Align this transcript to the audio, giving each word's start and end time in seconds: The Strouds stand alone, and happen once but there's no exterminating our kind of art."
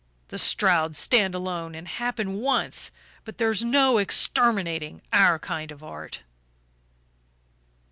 The 0.29 0.39
Strouds 0.39 0.97
stand 0.97 1.35
alone, 1.35 1.75
and 1.75 1.87
happen 1.87 2.37
once 2.39 2.89
but 3.23 3.37
there's 3.37 3.61
no 3.63 3.99
exterminating 3.99 5.03
our 5.13 5.37
kind 5.37 5.71
of 5.71 5.83
art." 5.83 6.23